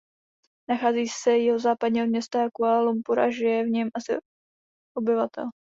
Nachází 0.69 1.07
se 1.07 1.37
jihozápadně 1.37 2.03
od 2.03 2.07
města 2.07 2.49
Kuala 2.53 2.81
Lumpur 2.81 3.19
a 3.19 3.29
žije 3.29 3.63
v 3.63 3.67
něm 3.69 3.89
asi 3.97 4.17
obyvatel. 4.97 5.45